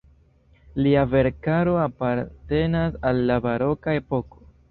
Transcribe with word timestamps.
Lia 0.85 1.01
verkaro 1.09 1.75
apartenas 1.83 2.97
al 3.11 3.23
la 3.27 3.39
baroka 3.47 3.97
epoko. 4.03 4.43